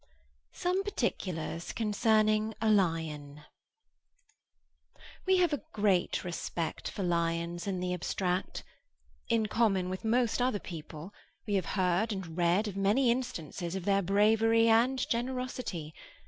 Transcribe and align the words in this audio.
SOME 0.51 0.81
PARTICULARS 0.83 1.73
CONCERNING 1.73 2.55
A 2.59 2.71
LION 2.71 3.43
WE 5.27 5.37
have 5.37 5.53
a 5.53 5.61
great 5.73 6.23
respect 6.23 6.89
for 6.89 7.03
lions 7.03 7.67
in 7.67 7.79
the 7.79 7.93
abstract. 7.93 8.63
In 9.29 9.45
common 9.45 9.91
with 9.91 10.03
most 10.03 10.41
other 10.41 10.57
people, 10.57 11.13
we 11.45 11.53
have 11.53 11.67
heard 11.77 12.11
and 12.11 12.35
read 12.35 12.67
of 12.67 12.75
many 12.75 13.11
instances 13.11 13.75
of 13.75 13.85
their 13.85 14.01
bravery 14.01 14.67
and 14.67 15.07
generosity. 15.07 15.93